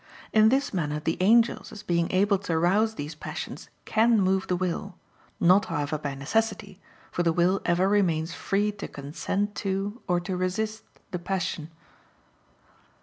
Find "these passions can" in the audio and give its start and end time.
2.95-4.19